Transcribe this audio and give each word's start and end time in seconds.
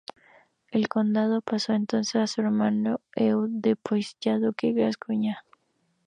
El 0.71 0.87
condado 0.89 1.41
pasó 1.43 1.73
entonces 1.73 2.15
a 2.15 2.25
su 2.25 2.41
hermano 2.41 3.01
Eudes 3.15 3.51
de 3.61 3.75
Poitiers, 3.75 4.17
ya 4.19 4.39
duque 4.39 4.73
de 4.73 4.85
Gascuña. 4.85 5.43